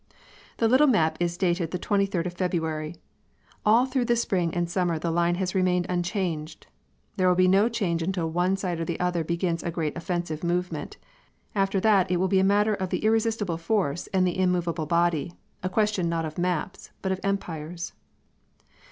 The 0.57 0.67
little 0.67 0.87
map 0.87 1.15
is 1.19 1.37
dated 1.37 1.69
the 1.69 1.77
twenty 1.77 2.07
third 2.07 2.25
of 2.25 2.33
February. 2.33 2.95
All 3.63 3.85
through 3.85 4.05
the 4.05 4.15
spring 4.15 4.51
and 4.51 4.67
summer 4.67 4.97
the 4.97 5.11
line 5.11 5.35
has 5.35 5.53
remained 5.53 5.85
unchanged. 5.89 6.65
There 7.17 7.27
will 7.27 7.35
be 7.35 7.47
no 7.47 7.69
change 7.69 8.01
until 8.01 8.27
one 8.27 8.57
side 8.57 8.79
or 8.79 8.85
the 8.85 8.99
other 8.99 9.23
begins 9.23 9.61
a 9.61 9.69
great 9.69 9.95
offensive 9.95 10.43
movement. 10.43 10.97
After 11.53 11.79
that 11.81 12.09
it 12.09 12.17
will 12.17 12.27
be 12.27 12.39
a 12.39 12.43
matter 12.43 12.73
of 12.73 12.89
the 12.89 13.05
irresistible 13.05 13.57
force 13.57 14.07
and 14.07 14.25
the 14.25 14.39
immovable 14.39 14.87
body, 14.87 15.33
a 15.61 15.69
question 15.69 16.09
not 16.09 16.25
of 16.25 16.39
maps 16.39 16.89
but 17.03 17.11
of 17.11 17.19
empires. 17.23 17.93